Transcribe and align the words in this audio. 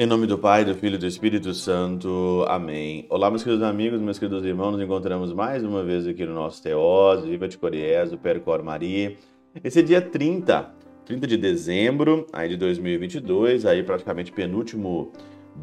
Em 0.00 0.06
nome 0.06 0.26
do 0.26 0.38
Pai, 0.38 0.64
do 0.64 0.74
Filho 0.74 0.94
e 0.94 0.98
do 0.98 1.06
Espírito 1.06 1.52
Santo. 1.52 2.42
Amém. 2.48 3.04
Olá, 3.10 3.28
meus 3.28 3.42
queridos 3.42 3.62
amigos, 3.62 4.00
meus 4.00 4.18
queridos 4.18 4.42
irmãos. 4.46 4.72
Nos 4.72 4.80
encontramos 4.80 5.30
mais 5.34 5.62
uma 5.62 5.84
vez 5.84 6.06
aqui 6.06 6.24
no 6.24 6.32
nosso 6.32 6.62
Teós, 6.62 7.22
Viva 7.22 7.46
de 7.46 7.58
Coriés, 7.58 8.10
o 8.10 8.16
Percor 8.16 8.64
Maria. 8.64 9.14
Esse 9.62 9.80
é 9.80 9.82
dia 9.82 10.00
30, 10.00 10.72
30 11.04 11.26
de 11.26 11.36
dezembro 11.36 12.26
aí 12.32 12.48
de 12.48 12.56
2022, 12.56 13.66
aí 13.66 13.82
praticamente 13.82 14.32
penúltimo 14.32 15.12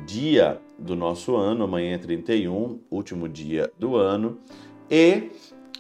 dia 0.06 0.62
do 0.78 0.96
nosso 0.96 1.36
ano. 1.36 1.64
Amanhã 1.64 1.96
é 1.96 1.98
31, 1.98 2.80
último 2.92 3.28
dia 3.28 3.72
do 3.80 3.96
ano. 3.96 4.38
E 4.88 5.32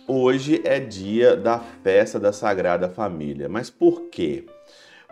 hoje 0.07 0.63
é 0.65 0.79
dia 0.79 1.35
da 1.35 1.59
festa 1.59 2.19
da 2.19 2.33
Sagrada 2.33 2.89
Família. 2.89 3.47
Mas 3.47 3.69
por 3.69 4.09
quê? 4.09 4.47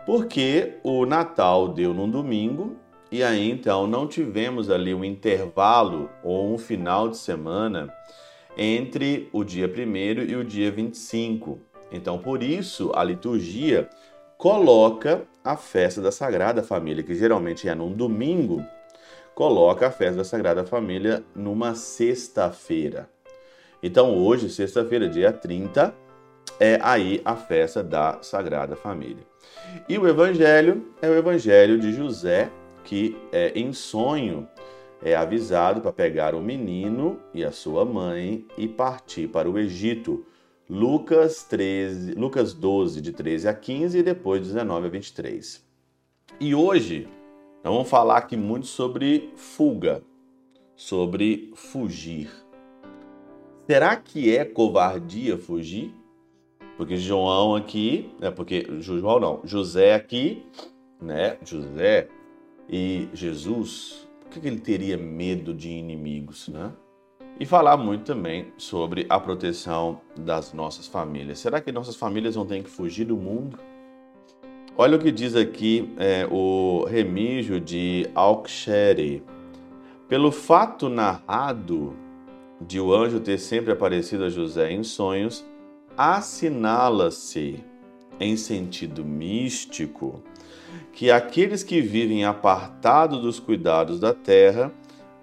Porque 0.04 0.72
o 0.82 1.06
Natal 1.06 1.68
deu 1.68 1.94
num 1.94 2.10
domingo 2.10 2.84
e 3.16 3.22
aí 3.22 3.50
então 3.50 3.86
não 3.86 4.06
tivemos 4.06 4.68
ali 4.68 4.92
um 4.92 5.02
intervalo 5.02 6.10
ou 6.22 6.52
um 6.52 6.58
final 6.58 7.08
de 7.08 7.16
semana 7.16 7.90
entre 8.58 9.30
o 9.32 9.42
dia 9.42 9.66
1 9.66 10.30
e 10.30 10.36
o 10.36 10.44
dia 10.44 10.70
25. 10.70 11.58
Então, 11.90 12.18
por 12.18 12.42
isso, 12.42 12.92
a 12.94 13.02
liturgia 13.02 13.88
coloca 14.36 15.22
a 15.42 15.56
festa 15.56 16.02
da 16.02 16.12
Sagrada 16.12 16.62
Família, 16.62 17.02
que 17.02 17.14
geralmente 17.14 17.66
é 17.66 17.74
num 17.74 17.90
domingo, 17.90 18.62
coloca 19.34 19.86
a 19.86 19.90
festa 19.90 20.18
da 20.18 20.24
Sagrada 20.24 20.66
Família 20.66 21.24
numa 21.34 21.74
sexta-feira. 21.74 23.08
Então, 23.82 24.14
hoje, 24.14 24.50
sexta-feira, 24.50 25.08
dia 25.08 25.32
30, 25.32 25.94
é 26.60 26.78
aí 26.82 27.22
a 27.24 27.34
festa 27.34 27.82
da 27.82 28.18
Sagrada 28.20 28.76
Família. 28.76 29.24
E 29.88 29.96
o 29.96 30.06
evangelho 30.06 30.86
é 31.00 31.08
o 31.08 31.14
evangelho 31.14 31.78
de 31.78 31.92
José 31.94 32.50
que 32.86 33.16
é, 33.32 33.52
em 33.58 33.72
sonho 33.72 34.48
é 35.02 35.14
avisado 35.14 35.80
para 35.80 35.92
pegar 35.92 36.34
o 36.34 36.40
menino 36.40 37.18
e 37.34 37.44
a 37.44 37.50
sua 37.50 37.84
mãe 37.84 38.46
e 38.56 38.66
partir 38.66 39.28
para 39.28 39.50
o 39.50 39.58
Egito. 39.58 40.24
Lucas 40.68 41.44
13, 41.44 42.14
Lucas 42.14 42.52
12 42.52 43.00
de 43.00 43.12
13 43.12 43.48
a 43.48 43.54
15 43.54 43.98
e 43.98 44.02
depois 44.02 44.40
19 44.42 44.86
a 44.86 44.90
23. 44.90 45.64
E 46.40 46.54
hoje 46.54 47.08
nós 47.62 47.72
vamos 47.72 47.88
falar 47.88 48.18
aqui 48.18 48.36
muito 48.36 48.66
sobre 48.66 49.30
fuga, 49.36 50.02
sobre 50.74 51.52
fugir. 51.54 52.30
Será 53.66 53.96
que 53.96 54.34
é 54.34 54.44
covardia 54.44 55.36
fugir? 55.36 55.92
Porque 56.76 56.96
João 56.96 57.54
aqui, 57.54 58.10
é 58.20 58.30
porque 58.30 58.66
João 58.80 59.20
não, 59.20 59.40
José 59.44 59.94
aqui, 59.94 60.44
né? 61.00 61.38
José 61.44 62.08
e 62.68 63.08
Jesus, 63.14 64.06
por 64.20 64.40
que 64.40 64.46
ele 64.46 64.58
teria 64.58 64.96
medo 64.96 65.54
de 65.54 65.70
inimigos, 65.70 66.48
né? 66.48 66.72
E 67.38 67.44
falar 67.44 67.76
muito 67.76 68.04
também 68.04 68.52
sobre 68.56 69.06
a 69.08 69.20
proteção 69.20 70.00
das 70.18 70.52
nossas 70.52 70.86
famílias. 70.86 71.38
Será 71.38 71.60
que 71.60 71.70
nossas 71.70 71.94
famílias 71.94 72.34
não 72.34 72.46
têm 72.46 72.62
que 72.62 72.70
fugir 72.70 73.04
do 73.04 73.16
mundo? 73.16 73.58
Olha 74.78 74.96
o 74.96 75.00
que 75.00 75.10
diz 75.10 75.36
aqui 75.36 75.92
é, 75.98 76.26
o 76.30 76.84
Remígio 76.84 77.60
de 77.60 78.08
Alkshere. 78.14 79.22
Pelo 80.08 80.32
fato 80.32 80.88
narrado 80.88 81.94
de 82.60 82.80
o 82.80 82.92
anjo 82.94 83.20
ter 83.20 83.38
sempre 83.38 83.72
aparecido 83.72 84.24
a 84.24 84.28
José 84.30 84.72
em 84.72 84.82
sonhos, 84.82 85.44
assinala-se, 85.96 87.62
em 88.20 88.36
sentido 88.36 89.04
místico, 89.04 90.22
que 90.92 91.10
aqueles 91.10 91.62
que 91.62 91.80
vivem 91.80 92.24
apartados 92.24 93.20
dos 93.20 93.38
cuidados 93.38 94.00
da 94.00 94.14
terra 94.14 94.72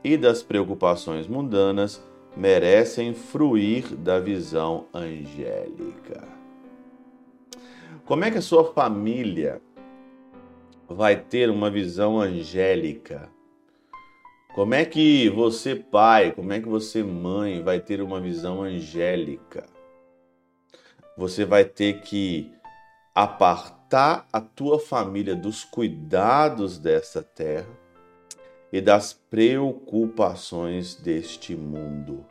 e 0.03 0.17
das 0.17 0.43
preocupações 0.43 1.27
mundanas 1.27 2.03
merecem 2.35 3.13
fruir 3.13 3.95
da 3.95 4.19
visão 4.19 4.85
angélica. 4.93 6.23
Como 8.05 8.25
é 8.25 8.31
que 8.31 8.37
a 8.37 8.41
sua 8.41 8.73
família 8.73 9.61
vai 10.87 11.15
ter 11.15 11.49
uma 11.49 11.71
visão 11.71 12.19
angélica? 12.19 13.29
Como 14.53 14.75
é 14.75 14.85
que 14.85 15.29
você, 15.29 15.75
pai, 15.75 16.31
como 16.31 16.53
é 16.53 16.59
que 16.59 16.67
você, 16.67 17.01
mãe, 17.01 17.63
vai 17.63 17.79
ter 17.79 18.01
uma 18.01 18.19
visão 18.19 18.61
angélica? 18.61 19.65
Você 21.17 21.45
vai 21.45 21.65
ter 21.65 22.01
que 22.01 22.51
apartar 23.13 24.27
a 24.33 24.41
tua 24.41 24.79
família 24.79 25.35
dos 25.35 25.63
cuidados 25.63 26.77
desta 26.79 27.21
terra 27.21 27.69
e 28.71 28.81
das 28.81 29.13
preocupações 29.13 30.95
deste 30.95 31.55
mundo. 31.55 32.25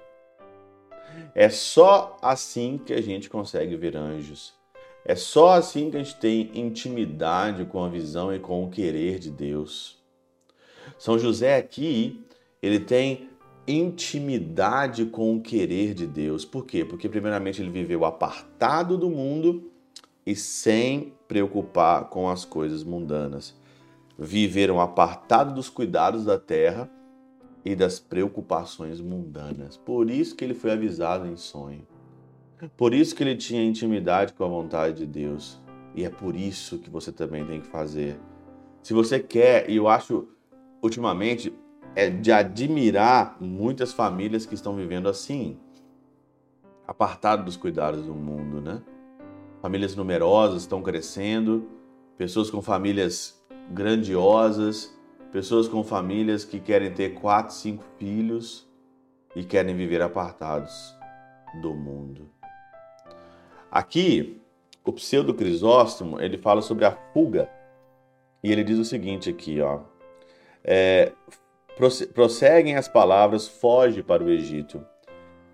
É 1.35 1.49
só 1.49 2.19
assim 2.21 2.81
que 2.85 2.93
a 2.93 3.01
gente 3.01 3.31
consegue 3.31 3.77
ver 3.77 3.97
anjos. 3.97 4.53
É 5.05 5.15
só 5.15 5.53
assim 5.53 5.91
que 5.91 5.97
a 5.97 6.03
gente 6.03 6.17
tem 6.17 6.51
intimidade 6.55 7.65
com 7.65 7.85
a 7.85 7.89
visão 7.89 8.35
e 8.35 8.41
com 8.41 8.65
o 8.65 8.71
querer 8.71 9.19
de 9.19 9.31
Deus. 9.31 10.03
São 10.99 11.19
José 11.19 11.57
aqui, 11.57 12.25
ele 12.61 12.81
tem 12.81 13.29
intimidade 13.67 15.05
com 15.07 15.37
o 15.37 15.41
querer 15.41 15.95
de 15.95 16.07
Deus. 16.07 16.45
Por 16.45 16.67
quê? 16.67 16.85
Porque 16.85 17.09
primeiramente 17.09 17.63
ele 17.63 17.71
viveu 17.71 18.05
apartado 18.05 18.97
do 18.99 19.09
mundo 19.09 19.72
e 20.27 20.35
sem 20.37 21.15
preocupar 21.27 22.09
com 22.09 22.29
as 22.29 22.45
coisas 22.45 22.85
mundanas. 22.85 23.55
Viveram 24.19 24.81
apartado 24.81 25.55
dos 25.55 25.69
cuidados 25.69 26.25
da 26.25 26.39
terra 26.39 26.91
e 27.65 27.75
das 27.75 27.99
preocupações 27.99 29.01
mundanas. 29.01 29.77
Por 29.77 30.11
isso 30.11 30.37
que 30.37 30.45
ele 30.45 30.55
foi 30.55 30.73
avisado 30.73 31.27
em 31.27 31.37
sonho. 31.37 31.87
Por 32.77 32.95
isso 32.95 33.15
que 33.15 33.23
ele 33.25 33.37
tinha 33.37 33.65
intimidade 33.65 34.33
com 34.33 34.45
a 34.45 34.49
vontade 34.49 34.99
de 34.99 35.07
Deus. 35.07 35.61
E 35.95 36.05
é 36.05 36.11
por 36.11 36.37
isso 36.37 36.79
que 36.79 36.89
você 36.89 37.11
também 37.11 37.45
tem 37.45 37.61
que 37.61 37.67
fazer. 37.67 38.19
Se 38.83 38.93
você 38.93 39.19
quer, 39.19 39.69
e 39.69 39.77
eu 39.77 39.89
acho 39.89 40.29
ultimamente 40.81 41.53
é 41.95 42.09
de 42.09 42.33
admirar 42.33 43.37
muitas 43.41 43.93
famílias 43.93 44.47
que 44.47 44.55
estão 44.55 44.75
vivendo 44.75 45.09
assim, 45.09 45.59
apartado 46.87 47.45
dos 47.45 47.57
cuidados 47.57 48.05
do 48.05 48.15
mundo, 48.15 48.61
né? 48.61 48.83
Famílias 49.63 49.95
numerosas 49.95 50.63
estão 50.63 50.83
crescendo, 50.83 51.69
pessoas 52.19 52.51
com 52.51 52.61
famílias 52.61 53.41
grandiosas, 53.71 54.93
pessoas 55.31 55.69
com 55.69 55.85
famílias 55.85 56.45
que 56.45 56.59
querem 56.59 56.93
ter 56.93 57.11
quatro, 57.15 57.55
cinco 57.55 57.85
filhos 57.97 58.69
e 59.37 59.45
querem 59.45 59.77
viver 59.77 60.03
apartados 60.03 60.95
do 61.63 61.73
mundo. 61.73 62.29
Aqui, 63.71 64.43
o 64.85 64.93
pseudo 64.93 65.33
Crisóstomo 65.33 66.21
ele 66.21 66.37
fala 66.37 66.61
sobre 66.61 66.85
a 66.85 66.91
fuga 67.15 67.49
e 68.43 68.51
ele 68.51 68.65
diz 68.65 68.81
o 68.81 68.85
seguinte 68.85 69.31
aqui, 69.31 69.61
ó. 69.61 69.83
É, 70.65 71.13
prosseguem 72.13 72.75
as 72.75 72.89
palavras, 72.89 73.47
foge 73.47 74.03
para 74.03 74.25
o 74.25 74.29
Egito. 74.29 74.85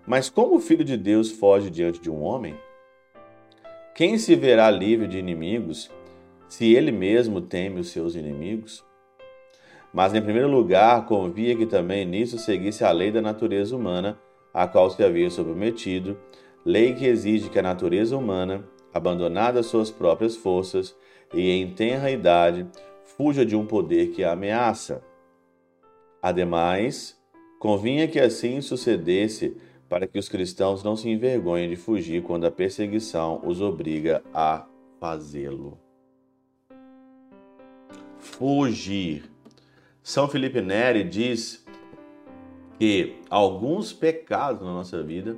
Mas 0.07 0.31
como 0.31 0.55
o 0.55 0.59
Filho 0.59 0.83
de 0.83 0.97
Deus 0.97 1.29
foge 1.31 1.69
diante 1.69 2.01
de 2.01 2.09
um 2.09 2.23
homem? 2.23 2.57
Quem 3.99 4.17
se 4.17 4.33
verá 4.33 4.71
livre 4.71 5.09
de 5.09 5.17
inimigos 5.17 5.91
se 6.47 6.73
ele 6.73 6.89
mesmo 6.89 7.41
teme 7.41 7.81
os 7.81 7.89
seus 7.89 8.15
inimigos? 8.15 8.81
Mas, 9.93 10.15
em 10.15 10.21
primeiro 10.21 10.47
lugar, 10.47 11.05
convia 11.05 11.53
que 11.53 11.65
também 11.65 12.05
nisso 12.05 12.37
seguisse 12.37 12.85
a 12.85 12.93
lei 12.93 13.11
da 13.11 13.21
natureza 13.21 13.75
humana, 13.75 14.17
a 14.53 14.65
qual 14.65 14.89
se 14.89 15.03
havia 15.03 15.29
submetido, 15.29 16.17
lei 16.63 16.93
que 16.93 17.05
exige 17.05 17.49
que 17.49 17.59
a 17.59 17.61
natureza 17.61 18.15
humana, 18.15 18.63
abandonada 18.93 19.61
suas 19.61 19.91
próprias 19.91 20.33
forças 20.33 20.95
e 21.33 21.51
em 21.51 21.69
tenra 21.73 22.09
idade, 22.09 22.65
fuja 23.03 23.45
de 23.45 23.53
um 23.53 23.65
poder 23.65 24.11
que 24.11 24.23
a 24.23 24.31
ameaça. 24.31 25.03
Ademais, 26.21 27.19
convinha 27.59 28.07
que 28.07 28.17
assim 28.17 28.61
sucedesse 28.61 29.57
para 29.89 30.07
que 30.07 30.19
os 30.19 30.29
cristãos 30.29 30.83
não 30.83 30.95
se 30.95 31.09
envergonhem 31.09 31.67
de 31.67 31.75
fugir 31.75 32.21
quando 32.21 32.45
a 32.45 32.51
perseguição 32.51 33.41
os 33.43 33.59
obriga 33.59 34.23
a 34.31 34.67
fazê-lo. 34.99 35.79
Fugir. 38.19 39.23
São 40.03 40.27
Felipe 40.27 40.61
Neri 40.61 41.03
diz 41.03 41.65
que 42.77 43.15
alguns 43.29 43.91
pecados 43.91 44.61
na 44.61 44.71
nossa 44.71 45.01
vida 45.01 45.35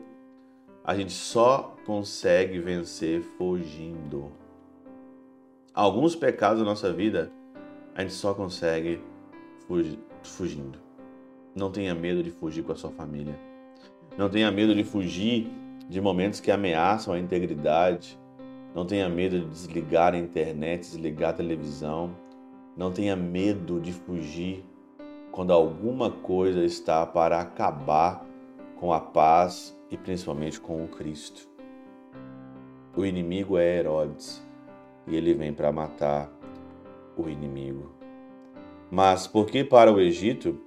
a 0.84 0.96
gente 0.96 1.14
só 1.14 1.76
consegue 1.86 2.60
vencer 2.60 3.22
fugindo. 3.22 4.32
Alguns 5.74 6.16
pecados 6.16 6.60
na 6.60 6.66
nossa 6.66 6.92
vida 6.92 7.32
a 7.96 8.02
gente 8.02 8.14
só 8.14 8.34
consegue 8.34 9.02
fugindo. 10.24 10.78
Não 11.56 11.72
tenha 11.72 11.96
medo 11.96 12.22
de 12.22 12.32
fugir 12.32 12.64
com 12.64 12.74
a 12.74 12.76
sua 12.76 12.92
família. 12.92 13.51
Não 14.18 14.30
tenha 14.30 14.52
medo 14.52 14.76
de 14.76 14.84
fugir 14.84 15.50
de 15.88 16.00
momentos 16.02 16.40
que 16.40 16.52
ameaçam 16.52 17.14
a 17.14 17.20
integridade. 17.20 18.20
Não 18.76 18.86
tenha 18.86 19.08
medo 19.10 19.40
de 19.40 19.46
desligar 19.48 20.14
a 20.14 20.18
internet, 20.18 20.82
desligar 20.82 21.32
a 21.32 21.34
televisão. 21.34 22.16
Não 22.76 22.92
tenha 22.92 23.16
medo 23.16 23.80
de 23.80 23.92
fugir 23.92 24.66
quando 25.32 25.54
alguma 25.54 26.12
coisa 26.12 26.64
está 26.64 27.06
para 27.06 27.40
acabar 27.40 28.26
com 28.76 28.92
a 28.92 29.00
paz 29.00 29.78
e 29.90 29.98
principalmente 29.98 30.60
com 30.60 30.84
o 30.84 30.88
Cristo. 30.88 31.48
O 32.96 33.06
inimigo 33.06 33.58
é 33.58 33.80
Herodes 33.80 34.46
e 35.08 35.16
ele 35.16 35.34
vem 35.34 35.54
para 35.54 35.72
matar 35.72 36.30
o 37.18 37.30
inimigo. 37.30 37.94
Mas 38.90 39.28
por 39.28 39.46
que 39.46 39.64
para 39.64 39.92
o 39.92 40.00
Egito? 40.00 40.60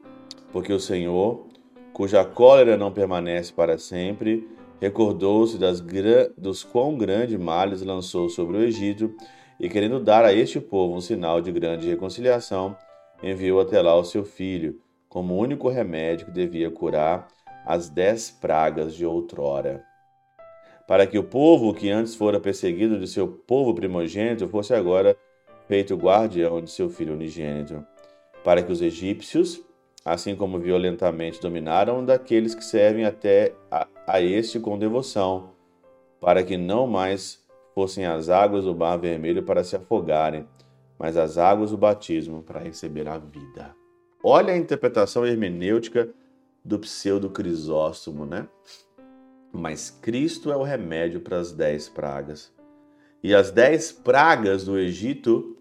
Porque 0.51 0.73
o 0.73 0.81
Senhor, 0.81 1.47
cuja 1.95 2.25
cólera 2.25 2.77
não 2.77 2.93
permanece 2.93 3.53
para 3.53 3.79
sempre, 3.79 4.49
recordou-se 4.81 5.57
dos 6.37 6.65
quão 6.65 6.99
grande 6.99 7.39
males 7.39 7.83
lançou 7.83 8.29
sobre 8.29 8.57
o 8.57 8.63
Egito 8.63 9.15
e, 9.61 9.69
querendo 9.69 10.01
dar 10.01 10.25
a 10.25 10.33
este 10.33 10.61
povo 10.61 10.97
um 10.97 11.01
sinal 11.01 11.41
de 11.41 11.53
grande 11.53 11.89
reconciliação, 11.89 12.77
enviou 13.23 13.61
até 13.61 13.81
lá 13.81 13.95
o 13.95 14.05
seu 14.05 14.25
filho, 14.25 14.81
como 15.09 15.39
único 15.39 15.69
remédio 15.69 16.27
que 16.27 16.33
devia 16.33 16.69
curar 16.69 17.29
as 17.65 17.89
dez 17.89 18.29
pragas 18.29 18.95
de 18.95 19.07
outrora. 19.07 19.85
Para 20.89 21.07
que 21.07 21.17
o 21.17 21.23
povo 21.23 21.73
que 21.73 21.91
antes 21.91 22.17
fora 22.17 22.41
perseguido 22.41 22.99
de 22.99 23.07
seu 23.07 23.29
povo 23.29 23.73
primogênito 23.73 24.49
fosse 24.49 24.75
agora 24.75 25.17
feito 25.69 25.97
guardião 25.97 26.61
de 26.61 26.71
seu 26.71 26.91
filho 26.91 27.15
unigênito. 27.15 27.87
Para 28.43 28.63
que 28.63 28.73
os 28.73 28.83
egípcios, 28.83 29.63
assim 30.05 30.37
como 30.37 30.59
violentamente 30.59 31.41
dominaram 31.41 32.05
daqueles 32.05 32.55
que 32.55 32.65
servem 32.65 33.05
até 33.05 33.55
a, 33.71 33.89
a 34.07 34.21
este 34.21 34.61
com 34.61 34.79
devoção, 34.79 35.53
para 36.21 36.43
que 36.43 36.57
não 36.57 36.87
mais 36.87 37.43
fossem 37.75 38.05
as 38.05 38.29
águas 38.29 38.65
do 38.65 38.75
mar 38.75 38.97
vermelho 38.99 39.43
para 39.43 39.65
se 39.65 39.75
afogarem, 39.75 40.47
mas 40.99 41.17
as 41.17 41.39
águas 41.39 41.71
do 41.71 41.79
batismo 41.79 42.43
para 42.43 42.61
receber 42.61 43.09
a 43.09 43.19
vida. 43.19 43.75
Olha 44.23 44.53
a 44.53 44.57
interpretação 44.57 45.27
hermenêutica 45.27 46.09
do 46.65 46.79
pseudo 46.79 47.29
Crisóstomo, 47.29 48.25
né? 48.25 48.49
Mas 49.53 49.91
Cristo 49.91 50.51
é 50.51 50.57
o 50.57 50.63
remédio 50.63 51.21
para 51.21 51.39
as 51.39 51.53
dez 51.53 51.89
pragas. 51.89 52.53
E 53.23 53.35
as 53.35 53.51
dez 53.51 53.93
pragas 53.93 54.65
do 54.65 54.79
Egito, 54.79 55.57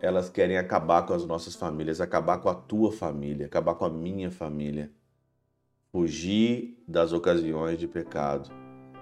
elas 0.00 0.28
querem 0.28 0.58
acabar 0.58 1.06
com 1.06 1.14
as 1.14 1.24
nossas 1.24 1.54
famílias, 1.54 2.00
acabar 2.00 2.38
com 2.38 2.48
a 2.48 2.54
tua 2.54 2.92
família, 2.92 3.46
acabar 3.46 3.74
com 3.74 3.84
a 3.84 3.90
minha 3.90 4.30
família. 4.30 4.90
Fugir 5.90 6.82
das 6.86 7.12
ocasiões 7.12 7.78
de 7.78 7.88
pecado. 7.88 8.50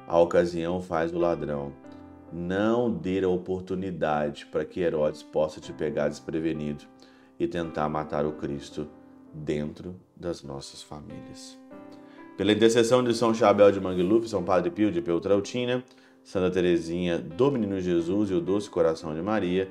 A 0.06 0.18
ocasião 0.18 0.80
faz 0.80 1.12
o 1.12 1.18
ladrão. 1.18 1.72
Não 2.32 2.92
dê 2.92 3.22
a 3.24 3.28
oportunidade 3.28 4.46
para 4.46 4.64
que 4.64 4.80
Herodes 4.80 5.22
possa 5.22 5.60
te 5.60 5.72
pegar 5.72 6.08
desprevenido 6.08 6.84
e 7.38 7.46
tentar 7.46 7.88
matar 7.88 8.24
o 8.24 8.32
Cristo 8.32 8.88
dentro 9.32 9.96
das 10.16 10.42
nossas 10.42 10.82
famílias. 10.82 11.58
Pela 12.36 12.52
intercessão 12.52 13.02
de 13.02 13.14
São 13.14 13.32
Chabel 13.32 13.70
de 13.70 13.80
Mangluf, 13.80 14.28
São 14.28 14.44
Padre 14.44 14.70
Pio 14.70 14.90
de 14.90 15.00
Peltrautina, 15.00 15.84
Santa 16.22 16.50
Teresinha 16.50 17.18
do 17.18 17.50
Menino 17.50 17.80
Jesus 17.80 18.30
e 18.30 18.34
o 18.34 18.40
Doce 18.40 18.70
Coração 18.70 19.14
de 19.14 19.22
Maria, 19.22 19.70